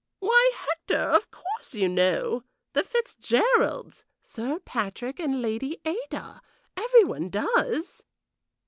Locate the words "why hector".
0.17-0.97